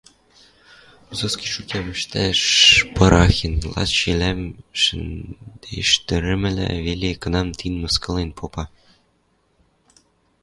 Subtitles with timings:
[1.09, 2.41] Высоцкий шутям ӹштӓш
[2.95, 4.41] пырахен, лач йӓлӹм
[4.81, 8.63] шӹдештӓрӹмӹлӓ веле кынам-тинӓм мыскылен попа.